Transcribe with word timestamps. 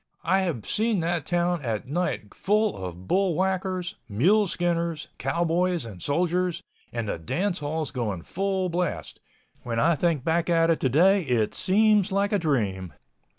I 0.23 0.39
have 0.39 0.67
seen 0.67 0.99
that 1.01 1.27
town 1.27 1.61
at 1.61 1.87
night 1.87 2.33
full 2.33 2.75
of 2.75 3.07
bull 3.07 3.35
whackers, 3.35 3.97
mule 4.09 4.47
skinners, 4.47 5.09
cowboys 5.19 5.85
and 5.85 6.01
soldiers, 6.01 6.63
and 6.91 7.07
the 7.07 7.19
dance 7.19 7.59
halls 7.59 7.91
going 7.91 8.23
full 8.23 8.67
blast—when 8.69 9.79
I 9.79 9.93
think 9.93 10.23
back 10.23 10.49
at 10.49 10.71
it 10.71 10.79
today, 10.79 11.21
it 11.21 11.53
seems 11.53 12.11
like 12.11 12.31
a 12.33 12.39
dream. 12.39 12.93